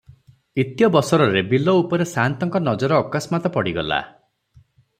ଇତ୍ୟବସରରେ 0.61 1.43
ବିଲ 1.51 1.75
ଉପରେ 1.81 2.07
ସାଆନ୍ତଙ୍କ 2.13 2.63
ନଜର 2.71 2.99
ଅକସ୍ମାତ 3.05 3.55
ପଡ଼ିଗଲା। 3.59 4.01